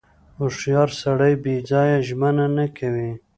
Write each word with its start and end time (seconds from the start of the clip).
•هوښیار 0.39 0.89
سړی 1.01 1.33
بې 1.43 1.55
ځایه 1.69 1.97
ژمنه 2.07 2.45
نه 2.57 2.65
کوي. 2.77 3.11